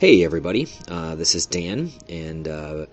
[0.00, 0.66] Hey, everybody.
[0.88, 2.86] Uh, this is Dan, and uh,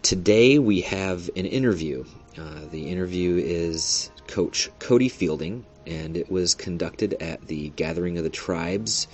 [0.00, 2.06] today we have an interview.
[2.38, 8.24] Uh, the interview is Coach Cody Fielding, and it was conducted at the Gathering of
[8.24, 9.08] the Tribes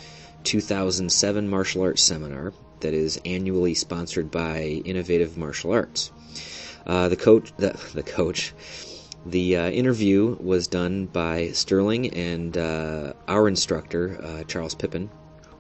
[0.45, 6.13] 2007 Martial Arts Seminar that is annually sponsored by Innovative Martial Arts.
[6.87, 8.55] Uh, the coach, the, the coach,
[9.27, 15.11] the uh, interview was done by Sterling and uh, our instructor, Charles Pippin.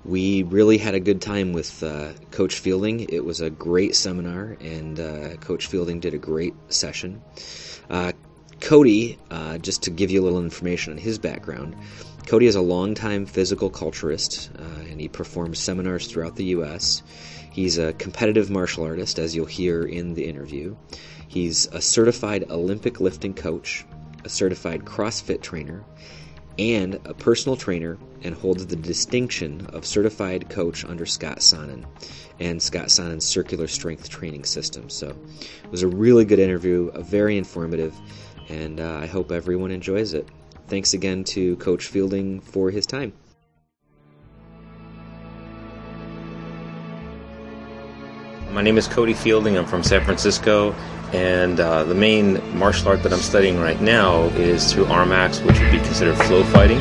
[0.05, 3.00] We really had a good time with uh, Coach Fielding.
[3.00, 7.21] It was a great seminar, and uh, Coach Fielding did a great session.
[7.91, 8.13] Uh,
[8.61, 11.77] Cody, uh, just to give you a little information on his background,
[12.27, 17.03] Cody is a longtime physical culturist, uh, and he performs seminars throughout the U.S.
[17.50, 20.77] He's a competitive martial artist, as you'll hear in the interview.
[21.29, 23.85] He's a certified Olympic lifting coach,
[24.25, 25.85] a certified CrossFit trainer,
[26.58, 31.86] and a personal trainer and holds the distinction of certified coach under Scott Sonnon
[32.41, 34.88] and Scott Sonnon's circular strength training system.
[34.91, 37.94] So it was a really good interview, a very informative,
[38.48, 40.28] and uh, I hope everyone enjoys it.
[40.66, 43.12] Thanks again to Coach Fielding for his time.
[48.52, 49.56] My name is Cody Fielding.
[49.56, 50.74] I'm from San Francisco,
[51.12, 55.59] and uh, the main martial art that I'm studying right now is through RMAX, which
[55.61, 56.78] would be considered flow fighting.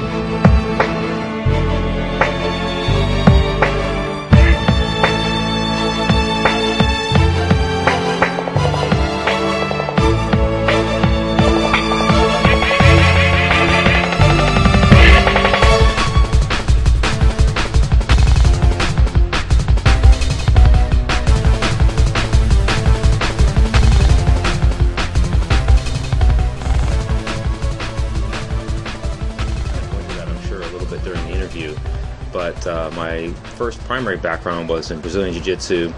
[33.88, 35.94] Primary background was in Brazilian Jiu Jitsu.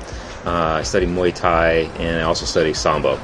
[0.45, 3.20] Uh, I studied Muay Thai and I also studied Sambo,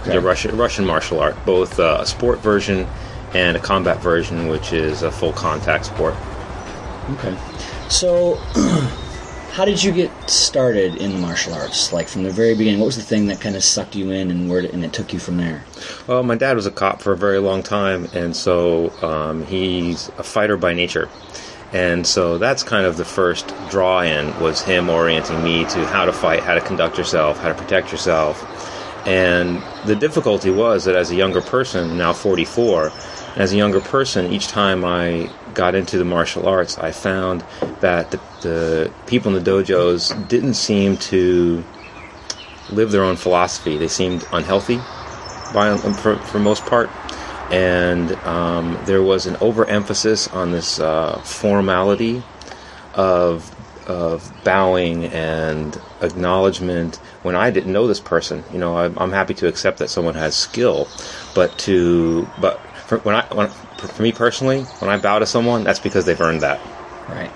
[0.00, 0.12] Okay.
[0.12, 2.86] the Russian, Russian martial art, both uh, a sport version
[3.34, 6.14] and a combat version, which is a full contact sport.
[7.12, 7.36] Okay.
[7.88, 8.36] So,
[9.52, 11.92] how did you get started in the martial arts?
[11.92, 14.30] Like from the very beginning, what was the thing that kind of sucked you in,
[14.30, 15.64] and where, and it took you from there?
[16.06, 20.08] Well, my dad was a cop for a very long time, and so um, he's
[20.18, 21.08] a fighter by nature.
[21.72, 26.04] And so that's kind of the first draw in was him orienting me to how
[26.04, 28.44] to fight, how to conduct yourself, how to protect yourself.
[29.06, 32.92] And the difficulty was that as a younger person, now 44,
[33.36, 37.44] as a younger person, each time I got into the martial arts, I found
[37.80, 41.64] that the, the people in the dojos didn't seem to
[42.70, 43.76] live their own philosophy.
[43.76, 44.78] They seemed unhealthy
[45.54, 46.90] by for, for most part,
[47.50, 52.22] and um, there was an overemphasis on this uh, formality
[52.94, 53.54] of
[53.86, 58.44] of bowing and acknowledgement when I didn't know this person.
[58.52, 60.86] You know, I'm, I'm happy to accept that someone has skill,
[61.34, 65.64] but to but for, when I when, for me personally, when I bow to someone,
[65.64, 66.60] that's because they've earned that
[67.08, 67.30] Right.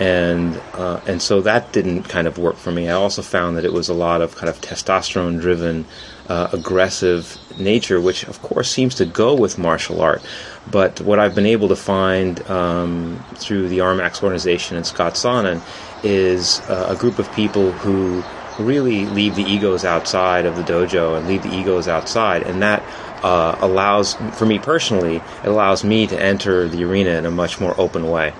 [0.00, 2.88] and uh, and so that didn't kind of work for me.
[2.88, 5.84] I also found that it was a lot of kind of testosterone driven,
[6.28, 10.22] uh, aggressive nature, which of course seems to go with martial art.
[10.70, 15.60] But what I've been able to find um, through the RMAX organization and Scott Sonnon
[16.02, 18.22] is uh, a group of people who
[18.58, 22.82] really leave the egos outside of the dojo and leave the egos outside, and that
[23.22, 27.60] uh, allows, for me personally, it allows me to enter the arena in a much
[27.60, 28.32] more open way.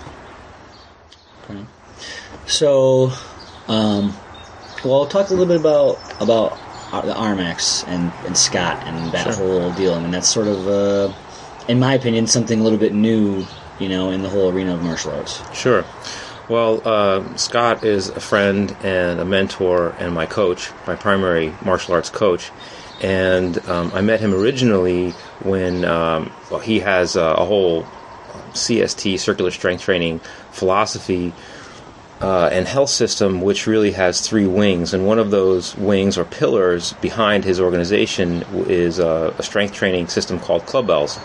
[2.50, 3.12] So,
[3.68, 4.12] um,
[4.84, 6.58] well, I'll talk a little bit about about
[6.90, 9.60] the RMAX and, and Scott and that Sure.
[9.60, 9.94] whole deal.
[9.94, 11.12] I mean, that's sort of, uh,
[11.68, 13.46] in my opinion, something a little bit new,
[13.78, 15.40] you know, in the whole arena of martial arts.
[15.54, 15.84] Sure.
[16.48, 21.94] Well, uh, Scott is a friend and a mentor and my coach, my primary martial
[21.94, 22.50] arts coach.
[23.00, 25.12] And um, I met him originally
[25.44, 27.84] when um, well, he has a, a whole
[28.52, 30.18] CST, circular strength training
[30.50, 31.32] philosophy
[32.20, 34.92] uh, and health system, which really has three wings.
[34.92, 40.08] And one of those wings or pillars behind his organization is a, a strength training
[40.08, 41.18] system called Club Bells.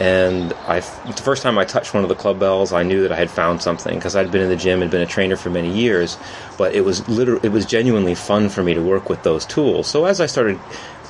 [0.00, 3.12] And I, the first time I touched one of the club bells, I knew that
[3.12, 5.50] I had found something because I'd been in the gym and been a trainer for
[5.50, 6.18] many years.
[6.58, 9.86] But it was literally, it was genuinely fun for me to work with those tools.
[9.86, 10.58] So as I started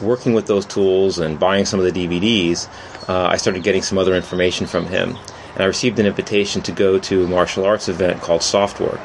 [0.02, 2.68] working with those tools and buying some of the DVDs,
[3.08, 5.16] uh, I started getting some other information from him.
[5.54, 9.00] And I received an invitation to go to a martial arts event called Softwork.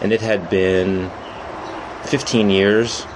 [0.00, 1.10] And it had been
[2.04, 3.06] 15 years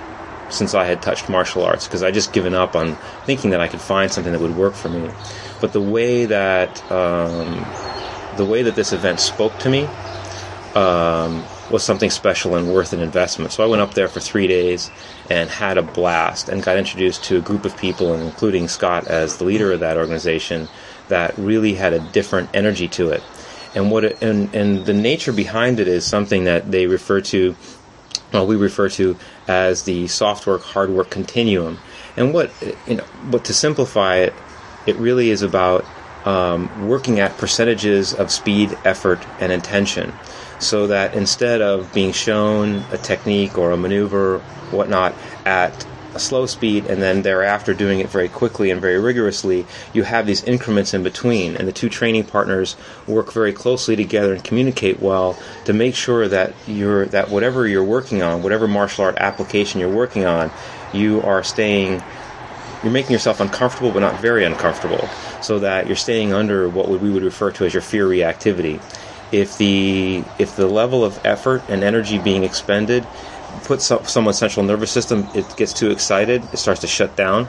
[0.51, 3.69] since I had touched martial arts because I just given up on thinking that I
[3.69, 5.11] could find something that would work for me.
[5.61, 7.67] But the way that um,
[8.37, 9.85] the way that this event spoke to me
[10.75, 13.53] um, was something special and worth an investment.
[13.53, 14.91] So I went up there for three days
[15.29, 19.37] and had a blast and got introduced to a group of people, including Scott as
[19.37, 20.69] the leader of that organization,
[21.09, 23.23] that really had a different energy to it.
[23.75, 27.55] And what it, and, and the nature behind it is something that they refer to,
[28.33, 29.17] well, we refer to
[29.47, 31.79] as the soft work hard work continuum.
[32.17, 32.51] And what
[32.87, 34.35] you know, but to simplify it,
[34.87, 35.85] it really is about
[36.25, 40.13] um, working at percentages of speed, effort, and intention
[40.59, 44.39] so that instead of being shown a technique or a maneuver,
[44.71, 45.87] whatnot, at
[46.19, 50.27] a slow speed and then thereafter doing it very quickly and very rigorously, you have
[50.27, 51.57] these increments in between.
[51.57, 52.77] And the two training partners
[53.07, 57.85] work very closely together and communicate well to make sure that you're that whatever you're
[57.85, 60.51] working on, whatever martial art application you're working on,
[60.93, 62.03] you are staying
[62.83, 65.09] you're making yourself uncomfortable but not very uncomfortable
[65.43, 68.81] so that you're staying under what we would refer to as your fear reactivity
[69.33, 73.05] if the if the level of effort and energy being expended
[73.63, 77.49] puts someone's central nervous system it gets too excited it starts to shut down.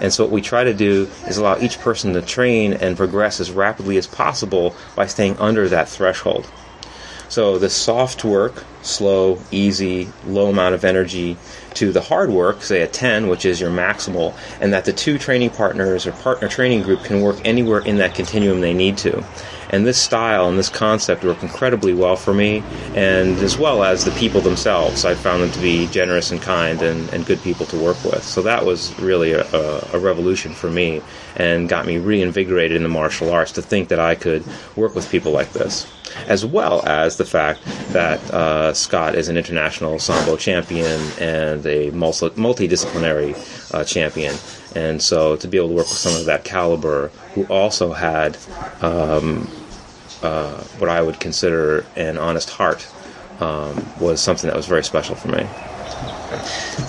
[0.00, 3.38] And so what we try to do is allow each person to train and progress
[3.38, 6.50] as rapidly as possible by staying under that threshold.
[7.28, 11.36] So the soft work slow easy low amount of energy
[11.74, 15.18] to the hard work say a 10 which is your maximal and that the two
[15.18, 19.24] training partners or partner training group can work anywhere in that continuum they need to
[19.72, 22.62] and this style and this concept work incredibly well for me,
[22.94, 25.04] and as well as the people themselves.
[25.04, 28.22] I found them to be generous and kind and, and good people to work with.
[28.22, 31.00] So that was really a, a, a revolution for me
[31.36, 34.44] and got me reinvigorated in the martial arts to think that I could
[34.76, 35.90] work with people like this
[36.26, 41.90] as well as the fact that uh, Scott is an international sambo champion and a
[41.90, 43.34] multi- multidisciplinary
[43.74, 44.34] uh, champion.
[44.74, 48.36] And so to be able to work with someone of that caliber who also had
[48.80, 49.48] um,
[50.22, 52.86] uh, what I would consider an honest heart
[53.40, 55.46] um, was something that was very special for me.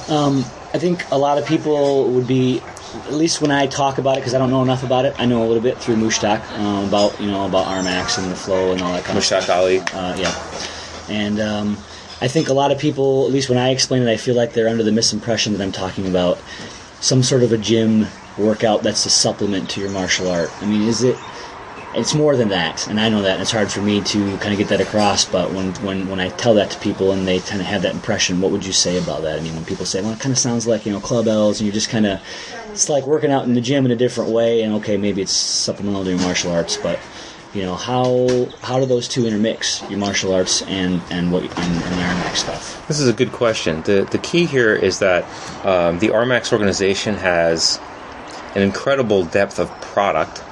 [0.10, 0.40] Um,
[0.74, 2.62] I think a lot of people would be,
[3.06, 5.16] at least when I talk about it, because I don't know enough about it.
[5.20, 8.36] I know a little bit through Mushtaq um, about you know about RMAX and the
[8.36, 9.50] flow and all that kind of stuff.
[9.50, 9.80] Ali.
[9.80, 10.34] Uh, yeah,
[11.10, 11.78] and um,
[12.22, 14.54] I think a lot of people, at least when I explain it, I feel like
[14.54, 16.40] they're under the misimpression that I'm talking about
[17.02, 18.08] some sort of a gym
[18.38, 20.50] workout that's a supplement to your martial art.
[20.62, 21.18] I mean, is it?
[21.96, 23.34] It's more than that, and I know that.
[23.34, 25.26] And it's hard for me to kind of get that across.
[25.26, 27.94] But when, when, when I tell that to people and they kind of have that
[27.94, 29.40] impression, what would you say about that?
[29.40, 31.60] I mean, when people say, "Well, it kind of sounds like you know club L's,"
[31.60, 32.20] and you're just kind of
[32.72, 35.32] it's like working out in the gym in a different way, and okay, maybe it's
[35.32, 37.00] supplemental to your martial arts, but
[37.54, 41.54] you know how how do those two intermix your martial arts and and what and,
[41.54, 42.88] and the RMAX stuff?
[42.88, 43.84] This is a good question.
[43.84, 45.24] the The key here is that
[45.64, 47.80] um, the RMAX organization has
[48.56, 50.44] an incredible depth of product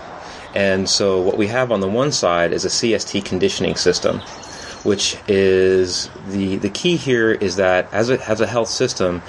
[0.53, 4.19] and so what we have on the one side is a CST conditioning system,
[4.83, 9.21] which is the the key here is that as it has a health system,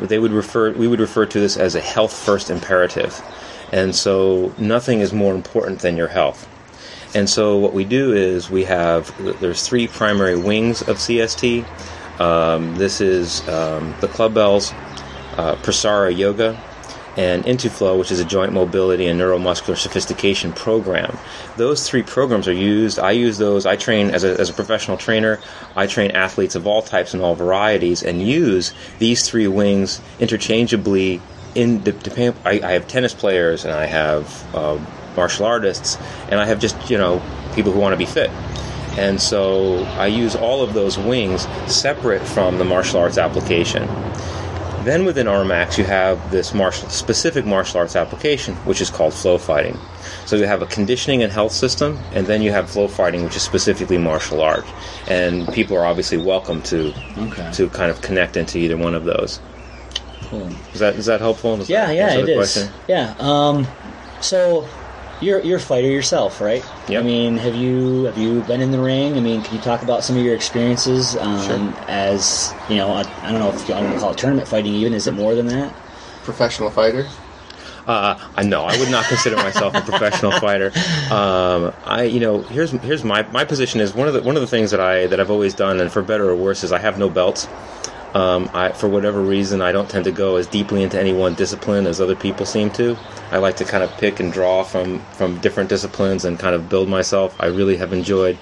[0.00, 3.20] they would refer we would refer to this as a health first imperative.
[3.72, 6.48] And so nothing is more important than your health.
[7.14, 11.64] And so what we do is we have there's three primary wings of CST.
[12.20, 14.72] Um, this is um, the Club Bells,
[15.36, 16.60] uh, Prasara Yoga,
[17.16, 21.18] and Intuflow, which is a joint mobility and neuromuscular sophistication program.
[21.56, 22.98] Those three programs are used.
[22.98, 23.66] I use those.
[23.66, 25.40] I train as a, as a professional trainer.
[25.76, 31.20] I train athletes of all types and all varieties, and use these three wings interchangeably.
[31.56, 34.78] In the, I, I have tennis players and I have uh,
[35.16, 35.98] martial artists,
[36.30, 37.20] and I have just you know
[37.54, 38.30] people who want to be fit.
[38.98, 43.88] And so I use all of those wings separate from the martial arts application.
[44.90, 49.38] Then within RMAX, you have this martial, specific martial arts application, which is called flow
[49.38, 49.78] fighting.
[50.26, 53.36] So you have a conditioning and health system, and then you have flow fighting, which
[53.36, 54.64] is specifically martial art.
[55.06, 57.52] And people are obviously welcome to okay.
[57.52, 59.38] to kind of connect into either one of those.
[60.22, 60.50] Cool.
[60.74, 61.58] Is that is that helpful?
[61.58, 62.36] Does yeah, that yeah, it is.
[62.36, 62.72] Question?
[62.88, 63.14] Yeah.
[63.20, 63.68] Um,
[64.20, 64.68] so
[65.20, 66.64] you're you're a fighter yourself, right?
[66.88, 67.02] Yep.
[67.02, 69.16] I mean, have you have you been in the ring?
[69.16, 71.84] I mean, can you talk about some of your experiences um, sure.
[71.88, 72.90] as you know?
[72.92, 74.74] I, I, don't know if I want to call it tournament fighting.
[74.74, 75.72] Even is it more than that?
[76.24, 77.06] Professional fighter.
[77.86, 80.72] Uh, I know I would not consider myself a professional fighter.
[81.10, 84.42] Um, I, you know, here's here's my my position is one of the one of
[84.42, 86.78] the things that I that I've always done, and for better or worse, is I
[86.78, 87.48] have no belts.
[88.14, 91.34] Um, I, for whatever reason, I don't tend to go as deeply into any one
[91.34, 92.96] discipline as other people seem to.
[93.30, 96.68] I like to kind of pick and draw from, from different disciplines and kind of
[96.68, 97.36] build myself.
[97.38, 98.36] I really have enjoyed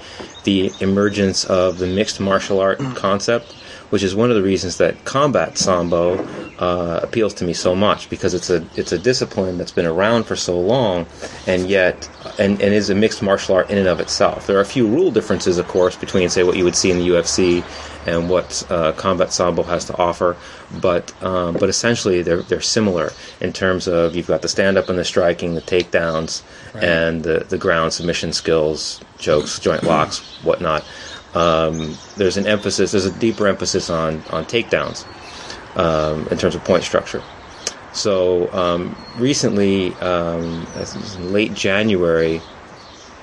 [0.44, 3.54] the emergence of the mixed martial art concept,
[3.90, 6.18] which is one of the reasons that combat sambo
[6.58, 10.24] uh, appeals to me so much because it's a it's a discipline that's been around
[10.24, 11.06] for so long,
[11.46, 14.46] and yet and, and is a mixed martial art in and of itself.
[14.46, 16.98] There are a few rule differences, of course, between say what you would see in
[16.98, 17.64] the UFC
[18.06, 20.36] and what uh, combat sambo has to offer,
[20.80, 24.88] but um, but essentially they're they're similar in terms of you've got the stand up
[24.88, 26.42] and the striking, the takedowns,
[26.74, 26.82] right.
[26.82, 30.84] and the the ground submission skills, chokes, joint locks, whatnot
[31.34, 35.06] um, there's an emphasis, there's a deeper emphasis on on takedowns
[35.76, 37.22] um, in terms of point structure.
[37.92, 40.66] So um, recently, um,
[41.32, 42.40] late January,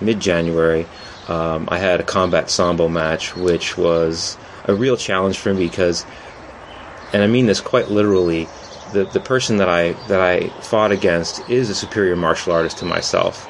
[0.02, 0.86] mid January,
[1.28, 6.06] um, I had a combat sambo match, which was a real challenge for me because,
[7.14, 8.48] and I mean this quite literally,
[8.94, 12.86] the the person that I that I fought against is a superior martial artist to
[12.86, 13.50] myself,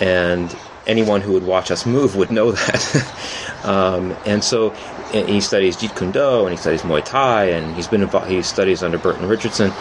[0.00, 3.43] and anyone who would watch us move would know that.
[3.64, 4.72] Um, and so
[5.14, 8.30] and he studies Jeet Kune Do and he studies Muay Thai and he's been involved,
[8.30, 9.72] he studies under Burton Richardson.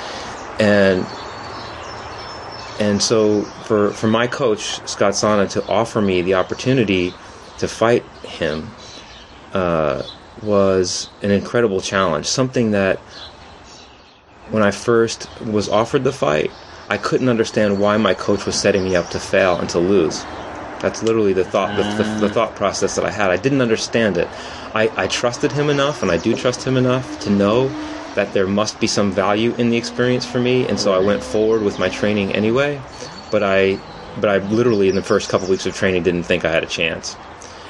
[0.60, 1.06] And
[2.80, 7.14] and so for, for my coach, Scott Sonnon, to offer me the opportunity
[7.60, 8.68] to fight him
[9.54, 10.02] uh,
[10.42, 12.26] was an incredible challenge.
[12.26, 12.98] Something that
[14.50, 16.52] when I first was offered the fight,
[16.90, 20.26] I couldn't understand why my coach was setting me up to fail and to lose.
[20.84, 22.34] That's literally the thought, the, the, the, ah.
[22.34, 23.32] thought process that I had.
[23.32, 24.28] I didn't understand it.
[24.76, 27.70] I, I trusted him enough, and I do trust him enough to know
[28.16, 31.24] that there must be some value in the experience for me, and so I went
[31.24, 32.82] forward with my training anyway.
[33.32, 33.80] But I,
[34.20, 36.64] but I literally in the first couple of weeks of training didn't think I had
[36.64, 37.16] a chance,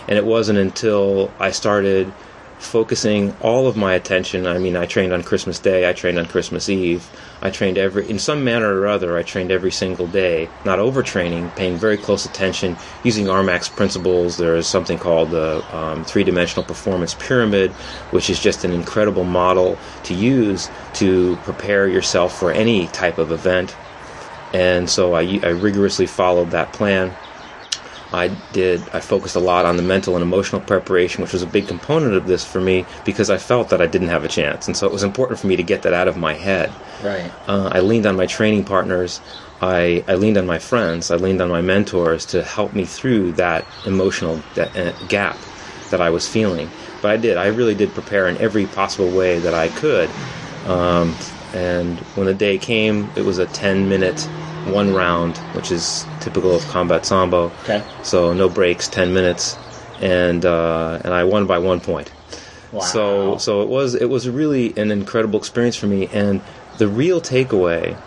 [0.08, 2.12] and it wasn't until I started
[2.58, 4.48] focusing all of my attention.
[4.48, 7.08] I mean, I trained on Christmas Day, I trained on Christmas Eve.
[7.44, 11.54] I trained every, in some manner or other, I trained every single day, not overtraining,
[11.58, 14.38] paying very close attention, using RMAX principles.
[14.38, 17.72] There is something called the um, three dimensional performance pyramid,
[18.12, 23.34] which is just an incredible model to use to prepare yourself for any type of
[23.34, 23.76] event.
[24.54, 27.14] And so I, I rigorously followed that plan
[28.14, 31.48] I did, I focused a lot on the mental and emotional preparation, which was a
[31.48, 34.68] big component of this for me because I felt that I didn't have a chance.
[34.68, 36.72] And so it was important for me to get that out of my head.
[37.04, 37.32] Right.
[37.48, 39.20] Uh, I leaned on my training partners.
[39.62, 41.10] I, I leaned on my friends.
[41.10, 45.38] I leaned on my mentors to help me through that emotional uh, gap
[45.90, 46.70] that I was feeling.
[47.02, 47.38] But I did.
[47.38, 50.10] I really did prepare in every possible way that I could.
[50.68, 51.16] Um,
[51.54, 54.28] and when the day came, it was a 10 minute
[54.66, 57.52] one round, which is typical of combat sambo.
[57.64, 57.84] Okay.
[58.04, 59.58] So no breaks, ten minutes,
[60.02, 62.12] and uh, and I won by one point.
[62.72, 62.82] Wow.
[62.82, 66.42] So so it was it was really an incredible experience for me, and
[66.78, 67.98] the real takeaway,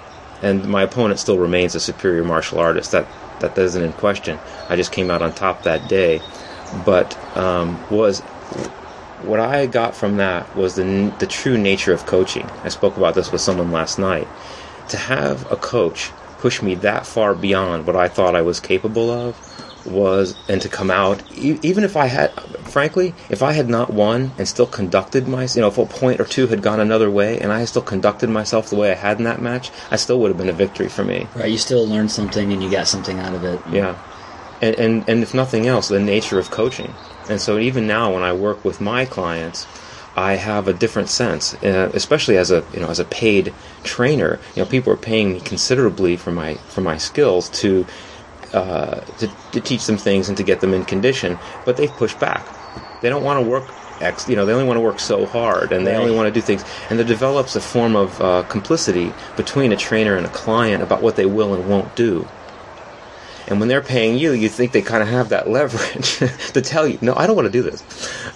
[0.42, 2.92] and my opponent still remains a superior martial artist.
[2.92, 3.06] That
[3.40, 4.38] that isn't in question.
[4.68, 6.20] I just came out on top that day,
[6.84, 8.20] but um, was
[9.22, 12.48] what I got from that was the the true nature of coaching.
[12.64, 14.28] I spoke about this with someone last night.
[14.90, 16.12] To have a coach
[16.46, 19.34] push me that far beyond what I thought I was capable of
[19.84, 22.32] was and to come out even if I had
[22.70, 26.20] frankly if I had not won and still conducted my you know if a point
[26.20, 29.18] or two had gone another way and I still conducted myself the way I had
[29.18, 31.26] in that match I still would have been a victory for me.
[31.34, 33.60] Right you still learned something and you got something out of it.
[33.68, 33.98] Yeah.
[34.62, 36.94] And and, and if nothing else the nature of coaching.
[37.28, 39.66] And so even now when I work with my clients
[40.16, 43.52] I have a different sense, uh, especially as a you know as a paid
[43.84, 44.40] trainer.
[44.54, 47.86] You know, people are paying me considerably for my for my skills to,
[48.54, 51.38] uh, to to teach them things and to get them in condition.
[51.66, 52.46] But they've pushed back.
[53.02, 53.70] They don't want to work
[54.00, 56.00] X, you know, they only want to work so hard and they right.
[56.00, 56.64] only want to do things.
[56.90, 61.02] And there develops a form of uh, complicity between a trainer and a client about
[61.02, 62.28] what they will and won't do.
[63.48, 66.18] And when they're paying you, you think they kind of have that leverage
[66.52, 67.82] to tell you, no, I don't want to do this.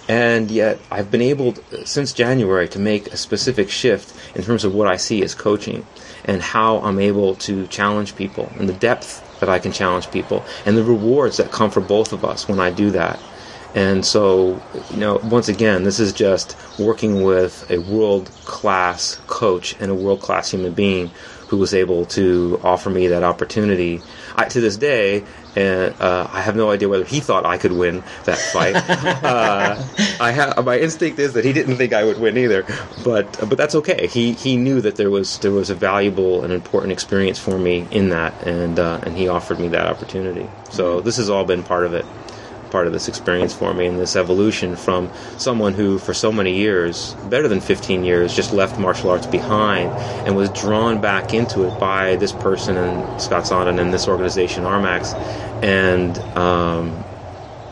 [0.07, 4.73] And yet, I've been able, since January, to make a specific shift in terms of
[4.73, 5.85] what I see as coaching
[6.25, 10.45] and how I'm able to challenge people and the depth that I can challenge people
[10.65, 13.19] and the rewards that come for both of us when I do that.
[13.73, 14.61] And so,
[14.91, 19.95] you know, once again, this is just working with a world class coach and a
[19.95, 21.11] world class human being
[21.47, 24.01] who was able to offer me that opportunity
[24.37, 27.73] I, to this day, and uh, I have no idea whether he thought I could
[27.73, 28.73] win that fight.
[29.23, 29.83] uh,
[30.21, 32.65] I have my instinct is that he didn't think I would win either,
[33.03, 34.07] but but that's okay.
[34.07, 37.85] He he knew that there was there was a valuable and important experience for me
[37.91, 40.49] in that, and uh, and he offered me that opportunity.
[40.69, 42.05] So this has all been part of it
[42.71, 46.55] part of this experience for me and this evolution from someone who, for so many
[46.55, 49.91] years, better than 15 years, just left martial arts behind
[50.25, 54.63] and was drawn back into it by this person and Scott Sonnon and this organization,
[54.63, 55.13] RMAX,
[55.63, 57.03] and um,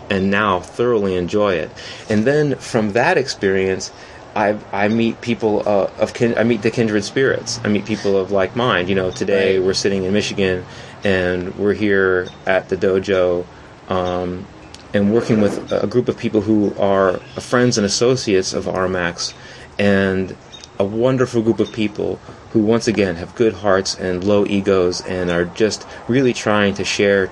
[0.09, 1.69] and now thoroughly enjoy it.
[2.09, 3.91] And then from that experience,
[4.35, 7.59] I I meet people uh, of kin- I meet the kindred spirits.
[7.63, 8.89] I meet people of like mind.
[8.89, 9.65] You know, today Right.
[9.65, 10.65] we're sitting in Michigan,
[11.03, 13.45] and we're here at the dojo,
[13.87, 14.45] um,
[14.93, 19.33] and working with a group of people who are friends and associates of RMAX,
[19.77, 20.35] and
[20.79, 22.15] a wonderful group of people
[22.51, 26.83] who once again have good hearts and low egos and are just really trying to
[26.83, 27.29] share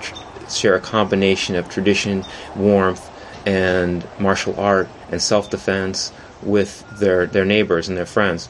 [0.48, 2.24] share a combination of tradition,
[2.56, 3.10] warmth,
[3.46, 6.12] and martial art and self-defense
[6.42, 8.48] with their their neighbors and their friends.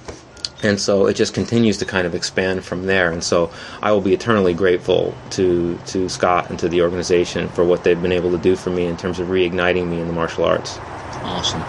[0.62, 3.12] And so it just continues to kind of expand from there.
[3.12, 7.64] And so I will be eternally grateful to to Scott and to the organization for
[7.64, 10.12] what they've been able to do for me in terms of reigniting me in the
[10.12, 10.78] martial arts.
[11.22, 11.62] Awesome.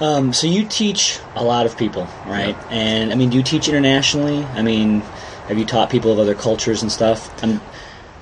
[0.00, 2.56] Um, so you teach a lot of people, right?
[2.70, 4.44] And I mean, do you teach internationally?
[4.44, 5.00] I mean,
[5.48, 7.42] have you taught people of other cultures and stuff?
[7.42, 7.60] I'm,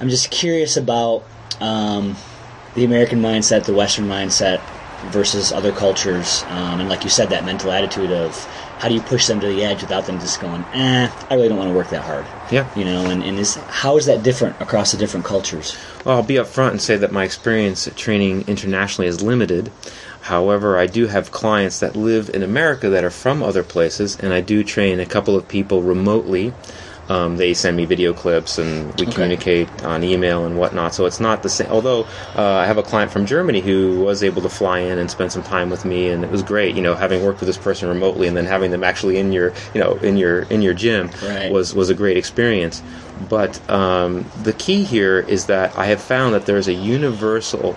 [0.00, 1.24] I'm just curious about
[1.60, 2.16] um,
[2.74, 4.62] the American mindset, the Western mindset
[5.10, 8.34] versus other cultures, um, and like you said, that mental attitude of
[8.78, 11.48] how do you push them to the edge without them just going, eh, I really
[11.48, 12.26] don't want to work that hard.
[12.50, 12.68] Yeah.
[12.76, 15.76] You know, and, and is how is that different across the different cultures?
[16.04, 19.72] Well, I'll be upfront and say that my experience at training internationally is limited.
[20.22, 24.32] However, I do have clients that live in America that are from other places, and
[24.32, 26.52] I do train a couple of people remotely.
[27.08, 29.12] Um, they send me video clips, and we Okay.
[29.12, 30.92] communicate on email and whatnot.
[30.94, 31.68] So it's not the same.
[31.70, 35.10] Although uh, I have a client from Germany who was able to fly in and
[35.10, 36.74] spend some time with me, and it was great.
[36.74, 39.52] You know, having worked with this person remotely and then having them actually in your,
[39.74, 41.50] you know, in your in your gym Right.
[41.52, 42.82] was was a great experience.
[43.28, 47.76] But um, the key here is that I have found that there is a universal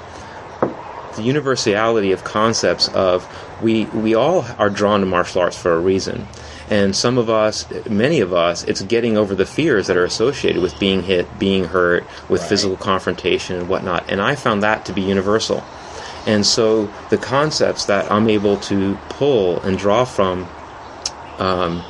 [1.16, 3.28] the universality of concepts of
[3.62, 6.28] we we all are drawn to martial arts for a reason
[6.70, 10.62] and some of us many of us it's getting over the fears that are associated
[10.62, 12.50] with being hit being hurt with Right.
[12.50, 15.64] physical confrontation and whatnot and i found that to be universal
[16.28, 20.48] and so the concepts that i'm able to pull and draw from
[21.40, 21.84] um,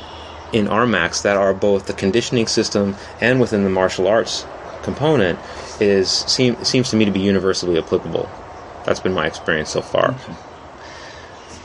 [0.52, 4.46] in RMAX that are both the conditioning system and within the martial arts
[4.82, 5.38] component
[5.80, 8.28] is seem, seems to me to be universally applicable.
[8.84, 10.14] That's been my experience so far.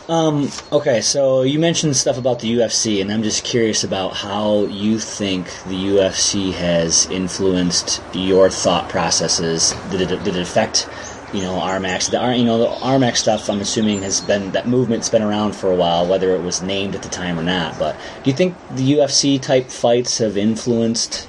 [0.08, 4.66] Um, okay, so you mentioned stuff about the UFC, and I'm just curious about how
[4.66, 9.74] you think the UFC has influenced your thought processes.
[9.90, 10.88] Did it, did it affect,
[11.34, 12.12] you know, RMAX?
[12.12, 13.50] The R, you know, the RMAX stuff.
[13.50, 16.94] I'm assuming has been that movement's been around for a while, whether it was named
[16.94, 17.80] at the time or not.
[17.80, 21.28] But do you think the UFC type fights have influenced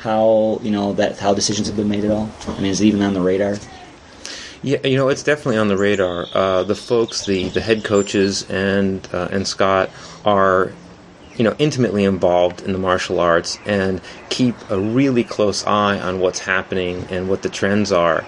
[0.00, 2.30] how you know that how decisions have been made at all?
[2.48, 3.56] I mean, is it even on the radar?
[4.62, 6.26] Yeah, you know, it's definitely on the radar.
[6.34, 9.88] Uh, the folks, the, the head coaches, and uh, and Scott
[10.26, 10.72] are,
[11.36, 16.20] you know, intimately involved in the martial arts and keep a really close eye on
[16.20, 18.22] what's happening and what the trends are.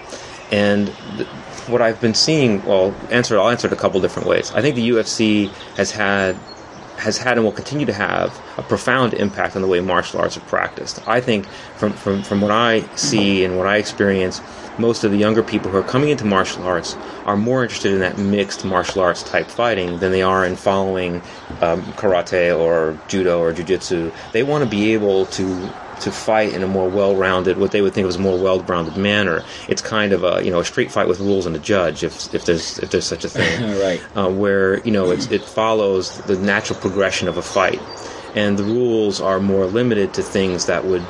[0.51, 1.27] And th-
[1.67, 4.51] what I've been seeing, well, answer I'll answer it a couple different ways.
[4.53, 6.35] I think the UFC has had
[6.97, 10.37] has had and will continue to have a profound impact on the way martial arts
[10.37, 11.05] are practiced.
[11.07, 14.41] I think from, from, from what I see and what I experience,
[14.77, 17.99] most of the younger people who are coming into martial arts are more interested in
[17.99, 21.21] that mixed martial arts type fighting than they are in following
[21.61, 24.11] um, karate or judo or jiu-jitsu.
[24.31, 25.73] They want to be able to
[26.03, 28.97] to fight in a more well-rounded, what they would think of as a more well-rounded
[28.97, 29.43] manner.
[29.67, 32.33] It's kind of a you know a street fight with rules and a judge, if
[32.33, 34.01] if there's if there's such a thing right.
[34.17, 37.81] uh, where you know it's, it follows the natural progression of a fight,
[38.35, 41.05] and the rules are more limited to things that would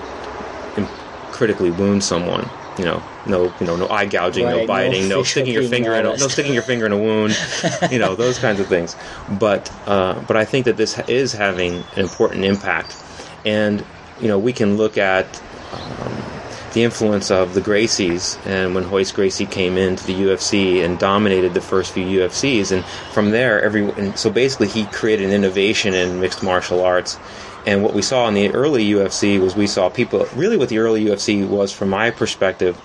[0.78, 0.88] im-
[1.32, 2.50] critically wound someone.
[2.78, 5.54] You know, no, you know, no eye gouging, Right, no no biting, no, fish sticking
[5.54, 7.38] your finger in, a, no sticking your finger in a wound.
[7.92, 8.96] you know, those kinds of things.
[9.40, 12.96] But uh, but I think that this is having an important impact,
[13.46, 13.86] and
[14.24, 15.26] you know, we can look at
[15.74, 16.24] um,
[16.74, 21.54] the influence of the Gracies and when Royce Gracie came into the UFC and dominated
[21.54, 22.84] the first few UFCs and
[23.14, 27.20] from there every and so basically he created an innovation in mixed martial arts
[27.68, 30.80] and what we saw in the early UFC was we saw people really what the
[30.80, 32.80] early UFC was from my perspective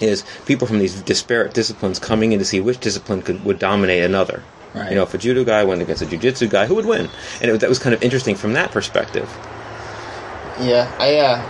[0.00, 4.02] is people from these disparate disciplines coming in to see which discipline could would dominate
[4.02, 4.42] another.
[4.74, 4.90] Right.
[4.90, 7.08] You know, if a judo guy went against a jiu-jitsu guy, who would win?
[7.40, 9.26] And it, that was kind of interesting from that perspective.
[10.60, 11.42] Yeah, I, uh,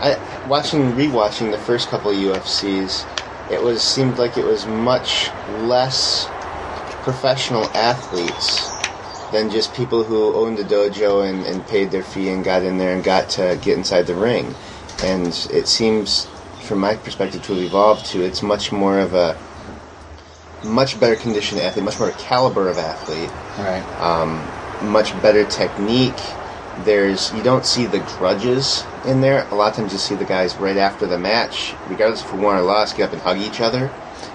[0.00, 3.04] I watching rewatching the first couple of UFCs,
[3.50, 6.26] it was seemed like it was much less
[7.02, 8.70] professional athletes
[9.32, 12.78] than just people who owned a dojo and, and paid their fee and got in
[12.78, 14.54] there and got to get inside the ring.
[15.02, 16.26] And it seems,
[16.62, 19.36] from my perspective, to have evolved to it's much more of a
[20.64, 23.84] much better conditioned athlete, much more caliber of athlete Right.
[24.00, 24.42] um,
[24.80, 26.20] much better technique.
[26.84, 29.46] There's you don't see the grudges in there.
[29.50, 32.40] A lot of times you see the guys right after the match, regardless if we
[32.40, 33.90] won or lost, get up and hug each other.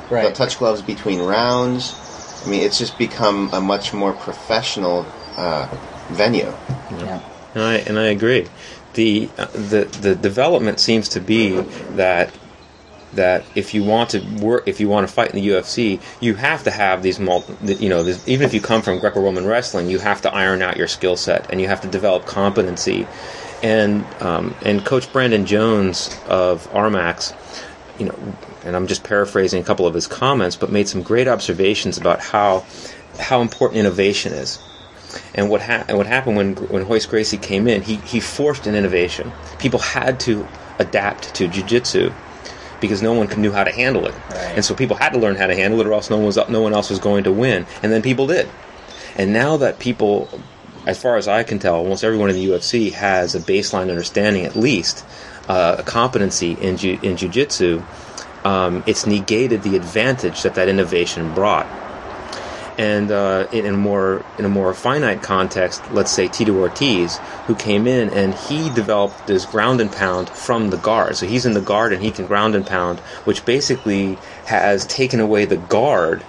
[0.10, 0.24] Right.
[0.24, 2.44] They'll touch gloves between rounds.
[2.46, 5.68] I mean, it's just become a much more professional uh,
[6.10, 6.54] venue.
[6.92, 7.22] Yeah.
[7.54, 8.48] And I and I agree.
[8.94, 11.60] The uh, the the development seems to be
[11.92, 12.34] that
[13.14, 16.36] that if you want to work, if you want to fight in the UFC, you
[16.36, 19.90] have to have these multi, you know, this, even if you come from Greco-Roman wrestling,
[19.90, 23.08] you have to iron out your skill set and you have to develop competency.
[23.62, 27.34] And um, and Coach Brandon Jones of RMAX,
[28.00, 31.28] you know, and I'm just paraphrasing a couple of his comments, but made some great
[31.28, 32.66] observations about how
[33.20, 34.60] how important innovation is.
[35.34, 38.68] And what, ha- and what happened when when Royce Gracie came in, he, he forced
[38.68, 39.32] an innovation.
[39.58, 42.14] People had to adapt to jiu-jitsu
[42.82, 44.14] because no one knew how to handle it.
[44.30, 44.56] Right.
[44.56, 46.38] And so people had to learn how to handle it or else no one, was,
[46.50, 47.66] no one else was going to win.
[47.84, 48.50] And then people did.
[49.16, 50.30] And now that people,
[50.86, 54.46] as far as I can tell, almost everyone in the UFC has a baseline understanding
[54.46, 55.06] at least,
[55.48, 57.84] uh, a competency in, ju- in jiu-jitsu,
[58.46, 61.68] um, it's negated the advantage that that innovation brought
[62.80, 67.54] and uh, in a more in a more finite context, let's say Tito Ortiz, who
[67.54, 71.18] came in and he developed this ground and pound from the guard.
[71.18, 75.20] So he's in the guard and he can ground and pound, which basically has taken
[75.20, 76.24] away the guard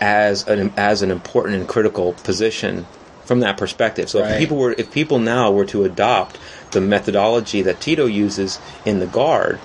[0.00, 2.86] as an as an important and critical position
[3.26, 4.08] from that perspective.
[4.08, 4.32] So Right.
[4.32, 6.38] if people were if people now were to adopt
[6.70, 9.58] the methodology that Tito uses in the guard,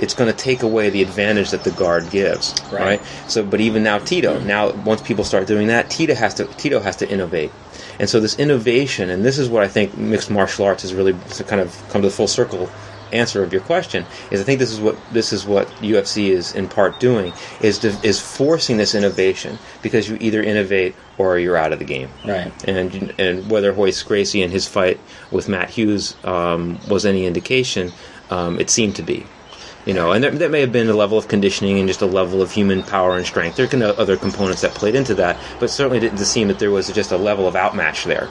[0.00, 2.80] it's going to take away the advantage that the guard gives, Right.
[2.82, 3.02] right?
[3.28, 4.38] So, but even now, Tito.
[4.40, 7.50] Now, once people start doing that, Tito has to Tito has to innovate,
[7.98, 11.14] and so this innovation, and this is what I think mixed martial arts has really
[11.30, 12.68] to kind of come to the full circle
[13.12, 16.52] answer of your question is I think this is what this is what UFC is
[16.56, 21.56] in part doing is to, is forcing this innovation because you either innovate or you're
[21.56, 22.50] out of the game Right.
[22.68, 24.98] and and whether Royce Gracie and his fight
[25.30, 27.92] with Matt Hughes um, was any indication,
[28.28, 29.24] um, it seemed to be.
[29.86, 32.06] You know, and there, there may have been a level of conditioning and just a
[32.06, 33.56] level of human power and strength.
[33.56, 36.72] There can be other components that played into that, but certainly didn't seem that there
[36.72, 38.28] was just a level of outmatch there.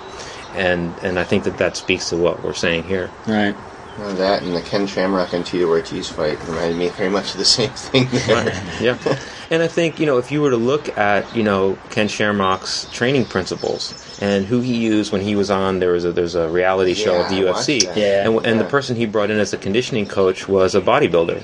[0.53, 3.09] And and I think that that speaks to what we're saying here.
[3.25, 3.55] Right.
[3.97, 7.37] Uh, that and the Ken Shamrock and Tito Ortiz fight reminded me very much of
[7.37, 8.63] the same thing there.
[8.81, 8.97] yeah.
[9.51, 12.89] And I think, you know, if you were to look at, you know, Ken Shamrock's
[12.91, 16.49] training principles and who he used when he was on, there was a, there's a
[16.49, 17.83] reality show Yeah, of the I UFC.
[17.95, 18.27] Yeah.
[18.27, 21.43] And, and the person he brought in as a conditioning coach was a bodybuilder.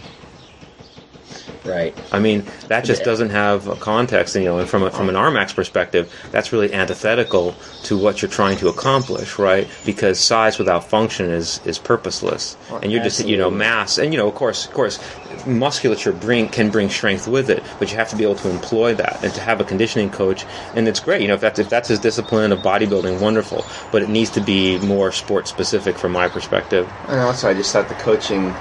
[1.63, 1.95] Right.
[2.11, 5.15] I mean, that just doesn't have a context, you know, and from a, from an
[5.15, 9.67] RMAX perspective, that's really antithetical to what you're trying to accomplish, right?
[9.85, 12.57] Because size without function is, is purposeless.
[12.81, 14.99] And you're just, you know, mass, and you know, of course, of course,
[15.45, 18.93] musculature bring can bring strength with it, but you have to be able to employ
[18.95, 20.45] that and to have a conditioning coach.
[20.75, 23.65] And it's great, you know, if that's if that's his discipline of bodybuilding, wonderful.
[23.91, 26.91] But it needs to be more sport specific from my perspective.
[27.07, 28.53] And also, I just thought the coaching.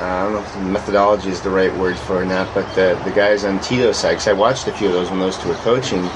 [0.00, 2.72] Uh, I don't know if methodology is the right word for it or not, but
[2.74, 5.36] the, the guys on Tito's side, because I watched a few of those when those
[5.38, 6.08] two were coaching,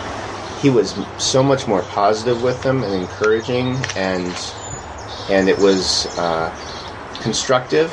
[0.60, 4.32] he was so much more positive with them and encouraging, and
[5.28, 6.54] and it was uh,
[7.20, 7.90] constructive,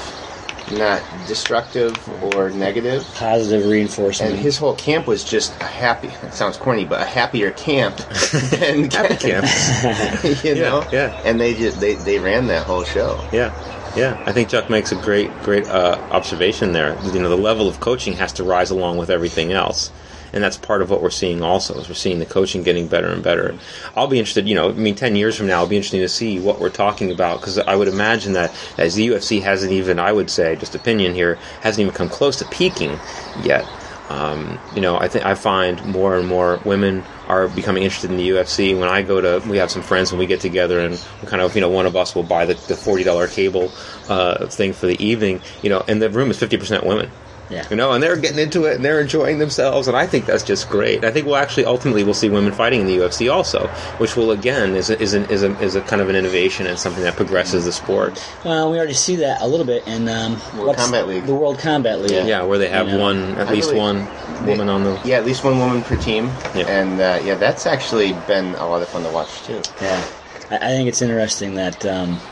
[0.71, 1.95] not destructive
[2.35, 3.07] or negative.
[3.15, 4.33] Positive reinforcement.
[4.33, 6.09] And his whole camp was just a happy.
[6.09, 7.97] It sounds corny, but a happier camp
[8.51, 9.45] than Happy camp.
[10.43, 11.21] you Yeah, yeah.
[11.25, 13.27] And they just they, they ran that whole show.
[13.31, 13.49] Yeah,
[13.95, 14.21] yeah.
[14.25, 16.97] I think Chuck makes a great, great uh, observation there.
[17.03, 19.91] You know, the level of coaching has to rise along with everything else,
[20.33, 21.41] and that's part of what we're seeing.
[21.41, 23.57] Also, is we're seeing the coaching getting better and better.
[23.95, 24.47] I'll be interested.
[24.47, 26.69] You know, I mean, ten years from now, it'll be interesting to see what we're
[26.69, 30.55] talking about because I would imagine that as the UFC hasn't even, I would say,
[30.55, 32.99] just opinion here, hasn't even come close to peaking
[33.43, 33.67] yet.
[34.09, 38.17] Um, you know, I think I find more and more women are becoming interested in
[38.17, 38.77] the UFC.
[38.77, 41.55] When I go to, we have some friends and we get together and kind of,
[41.55, 43.71] you know, one of us will buy the, the forty dollar cable
[44.09, 45.41] uh, thing for the evening.
[45.61, 47.11] You know, and the room is fifty percent women.
[47.49, 47.65] Yeah.
[47.69, 50.43] You know, and they're getting into it and they're enjoying themselves, and I think that's
[50.43, 51.03] just great.
[51.03, 54.31] I think we'll actually ultimately we'll see women fighting in the UFC also, which will
[54.31, 57.03] again is a, is an, is a, is a kind of an innovation and something
[57.03, 58.23] that progresses the sport.
[58.45, 61.25] Well, we already see that a little bit in um, World Combat League.
[61.25, 62.11] The World Combat League.
[62.27, 65.01] Yeah, where they have You know, one at I least really- one woman on the.
[65.03, 66.25] Yeah, at least one woman per team.
[66.55, 66.67] Yeah.
[66.67, 69.61] And uh, yeah, that's actually been a lot of fun to watch too.
[69.81, 70.05] Yeah,
[70.51, 71.85] I, think it's interesting that.
[71.85, 72.19] Um,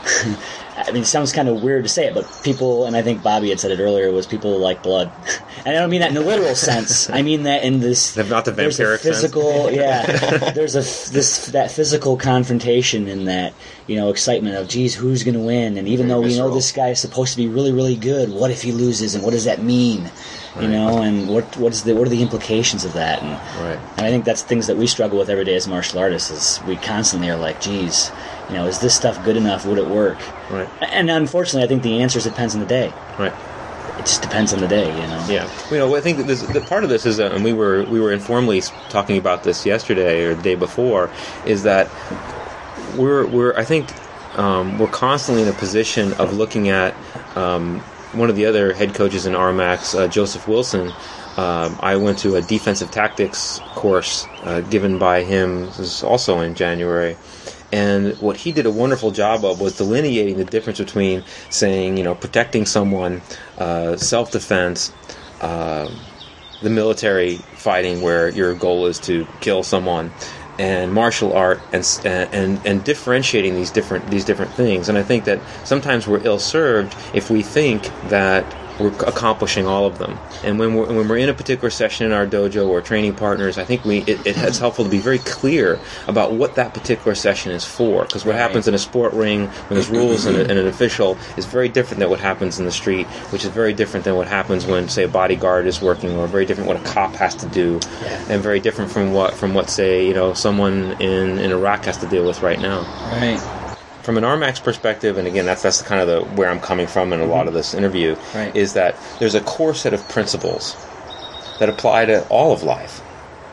[0.78, 3.20] I mean, it sounds kind of weird to say it, but people, and I think
[3.20, 5.10] Bobby had said it earlier, was people like blood,
[5.66, 7.10] and I don't mean that in a literal sense.
[7.10, 10.50] I mean that in this Not the vampiric physical, yeah.
[10.52, 13.54] There's a this that physical confrontation in that
[13.88, 15.76] you know excitement of, geez, who's going to win?
[15.76, 18.30] And even Very though we know this guy is supposed to be really, really good,
[18.30, 19.14] what if he loses?
[19.14, 20.10] And what does that mean?
[20.60, 23.22] You know, and what what is the what are the implications of that?
[23.22, 23.32] And
[23.64, 23.78] Right.
[23.96, 26.30] and I think that's things that we struggle with every day as martial artists.
[26.30, 28.10] Is we constantly are like, geez,
[28.48, 29.64] you know, is this stuff good enough?
[29.66, 30.18] Would it work?
[30.50, 30.68] Right.
[30.82, 32.92] And unfortunately, I think the answer depends on the day.
[33.18, 33.32] Right.
[33.98, 35.26] it just depends on the day, you know.
[35.28, 37.52] Yeah, you know, I think that this, the part of this is, uh, and we
[37.52, 41.10] were we were informally talking about this yesterday or the day before,
[41.44, 41.88] is that
[42.96, 43.88] we're we're I think
[44.38, 46.94] um, we're constantly in a position of looking at
[47.36, 47.82] um,
[48.12, 50.92] one of the other head coaches in RMAX, uh, Joseph Wilson.
[51.36, 55.66] Um, I went to a defensive tactics course uh, given by him.
[55.66, 57.16] This is also in January.
[57.70, 62.02] And what he did a wonderful job of was delineating the difference between saying, you
[62.02, 63.20] know, protecting someone,
[63.58, 64.92] uh, self defense,
[65.40, 65.88] uh,
[66.62, 70.10] the military fighting where your goal is to kill someone,
[70.58, 74.88] and martial art and, uh, and and differentiating these different these different things.
[74.88, 78.44] And I think that sometimes we're ill served if we think that
[78.78, 80.18] we're accomplishing all of them.
[80.44, 83.58] And when we're, when we're in a particular session in our dojo or training partners,
[83.58, 87.52] I think we it, it's helpful to be very clear about what that particular session
[87.52, 88.04] is for.
[88.04, 88.40] Because what right.
[88.40, 92.00] happens in a sport ring when there's rules and, and, an official is very different
[92.00, 95.04] than what happens in the street, which is very different than what happens when say
[95.04, 98.24] a bodyguard is working, or very different what a cop has to do, yeah.
[98.28, 101.98] and very different from what from what say you know someone in in Iraq has
[101.98, 102.82] to deal with right now.
[103.20, 103.57] Right
[104.08, 107.12] from an RMAX perspective, and again, that's that's kind of the where I'm coming from
[107.12, 107.30] in a mm-hmm.
[107.30, 108.56] lot of this interview, right.
[108.56, 110.74] is that there's a core set of principles
[111.58, 113.00] that apply to all of life,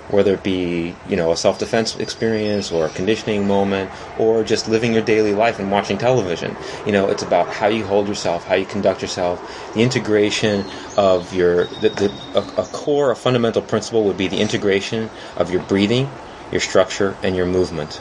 [0.08, 4.94] whether it be you know a self-defense experience or a conditioning moment, or just living
[4.94, 6.56] your daily life and watching television.
[6.86, 10.64] You know, it's about how you hold yourself, how you conduct yourself, the integration
[10.96, 15.52] of your the, the a, a core, a fundamental principle would be the integration of
[15.52, 16.10] your breathing,
[16.50, 18.00] your structure, and your movement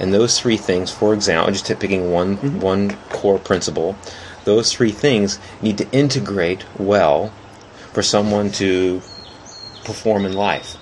[0.00, 2.60] and those three things, for example, just picking one mm-hmm.
[2.60, 3.96] one core principle,
[4.44, 7.32] those three things need to integrate well
[7.92, 9.00] for someone to
[9.84, 10.76] perform in life.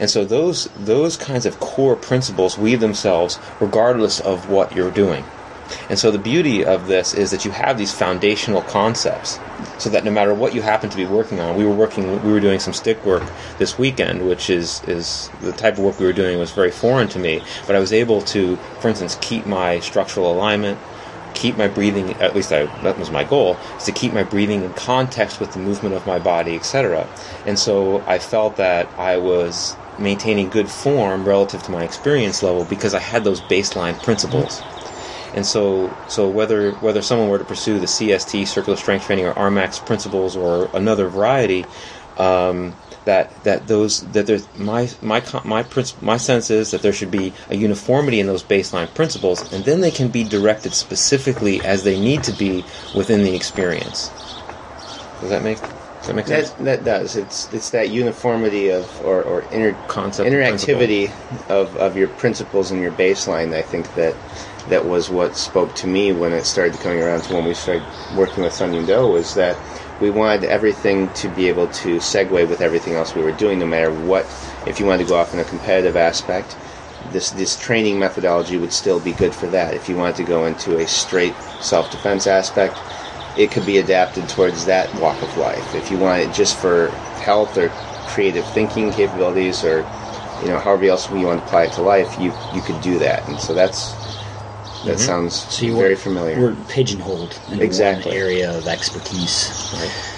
[0.00, 5.24] And so those those kinds of core principles weave themselves regardless of what you're doing.
[5.88, 9.38] And so the beauty of this is that you have these foundational concepts
[9.78, 12.32] so that no matter what you happen to be working on, we were working we
[12.32, 13.22] were doing some stick work
[13.58, 17.08] this weekend, which is is the type of work we were doing was very foreign
[17.08, 20.78] to me, but I was able to for instance keep my structural alignment,
[21.34, 24.62] keep my breathing at least I, that was my goal is to keep my breathing
[24.62, 27.08] in context with the movement of my body, etc.
[27.46, 32.64] And so I felt that I was maintaining good form relative to my experience level
[32.64, 34.60] because I had those baseline principles.
[35.34, 39.34] And so, so whether whether someone were to pursue the CST, circular strength training, or
[39.34, 41.66] RMAX principles, or another variety,
[42.18, 45.64] um, that that those that there's my my my
[46.00, 49.80] my sense is that there should be a uniformity in those baseline principles, and then
[49.80, 54.08] they can be directed specifically as they need to be within the experience.
[55.20, 56.50] Does that make does that make sense?
[56.50, 57.16] That, that does.
[57.16, 61.10] It's it's that uniformity of or, or inter, concept interactivity
[61.48, 63.54] of, of your principles and your baseline.
[63.54, 64.14] I think that
[64.68, 67.84] that was what spoke to me when it started coming around to when we started
[68.16, 69.56] working with Sun Yun Do was that
[70.00, 73.66] we wanted everything to be able to segue with everything else we were doing, no
[73.66, 74.26] matter what.
[74.66, 76.56] If you wanted to go off in a competitive aspect,
[77.12, 79.74] this this training methodology would still be good for that.
[79.74, 82.76] If you wanted to go into a straight self defense aspect,
[83.36, 85.74] it could be adapted towards that walk of life.
[85.74, 86.88] If you want it just for
[87.22, 87.68] health or
[88.08, 89.78] creative thinking capabilities or
[90.42, 92.98] you know however else you want to apply it to life, you you could do
[92.98, 93.26] that.
[93.28, 93.94] And so that's
[94.84, 94.98] that mm-hmm.
[94.98, 96.40] sounds so you very were, familiar.
[96.40, 98.12] We're pigeonholed in exactly.
[98.12, 99.72] one area of expertise.
[99.74, 100.14] Right.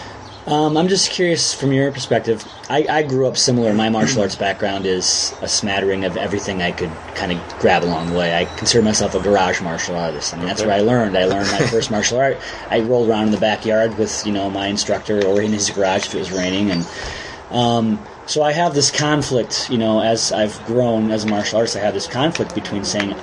[0.46, 2.44] Um, I'm just curious from your perspective.
[2.70, 3.74] I, I, grew up similar.
[3.74, 8.10] My martial arts background is a smattering of everything I could kind of grab along
[8.10, 8.32] the way.
[8.32, 10.32] I consider myself a garage martial artist.
[10.32, 10.68] I mean, that's okay.
[10.68, 11.18] where I learned.
[11.18, 12.38] I learned my first martial art.
[12.70, 16.06] I rolled around in the backyard with you know my instructor or in his garage
[16.06, 16.88] if it was raining, and
[17.50, 19.68] um, so I have this conflict.
[19.68, 23.16] You know, as I've grown as a martial artist, I have this conflict between saying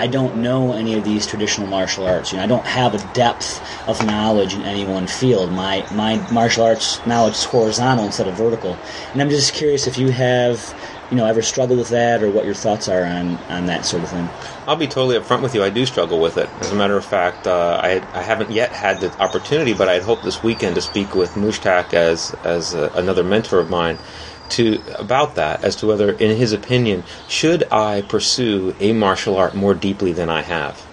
[0.00, 2.32] I don't know any of these traditional martial arts.
[2.32, 5.52] You know, I don't have a depth of knowledge in any one field.
[5.52, 8.78] My my martial arts knowledge is horizontal instead of vertical.
[9.12, 10.74] And I'm just curious if you have,
[11.10, 14.02] you know, ever struggled with that, or what your thoughts are on on that sort
[14.02, 14.26] of thing.
[14.66, 15.62] I'll be totally upfront with you.
[15.62, 16.48] I do struggle with it.
[16.60, 20.02] As a matter of fact, uh, I I haven't yet had the opportunity, but I'd
[20.02, 23.98] hope this weekend to speak with Mushtaq as as a, another mentor of mine
[24.50, 29.54] to about that as to whether, in his opinion, should I pursue a martial art
[29.54, 30.84] more deeply than I have.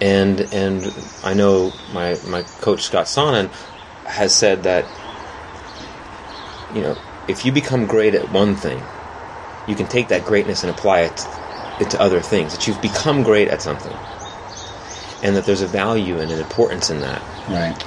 [0.00, 0.94] And and
[1.24, 3.50] I know my my coach Scott Sonnon
[4.04, 4.84] has said that
[6.74, 6.96] you know
[7.28, 8.82] if you become great at one thing,
[9.66, 11.26] you can take that greatness and apply it,
[11.80, 12.52] it to other things.
[12.52, 13.96] That you've become great at something,
[15.24, 17.20] and that there's a value and an importance in that.
[17.48, 17.84] Right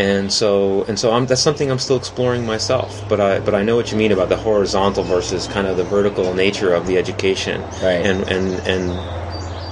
[0.00, 2.90] and so and so I'm, that's something I'm still exploring myself.
[3.08, 5.84] But I but I know what you mean about the horizontal versus kind of the
[5.84, 7.60] vertical nature of the education.
[7.82, 8.00] Right.
[8.10, 9.20] And and and